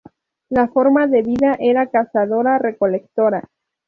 La 0.49 0.67
forma 0.67 1.05
de 1.05 1.21
vida 1.21 1.55
era 1.59 1.85
cazadora-recolectora. 1.91 3.47